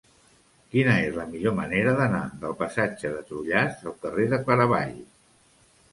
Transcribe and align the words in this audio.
Quina 0.75 0.95
és 1.09 1.17
la 1.19 1.25
millor 1.33 1.53
manera 1.59 1.93
d'anar 2.01 2.23
del 2.45 2.57
passatge 2.63 3.11
de 3.19 3.23
Trullàs 3.29 3.87
al 3.93 3.97
carrer 4.07 4.27
de 4.33 4.41
Claravall? 4.49 4.97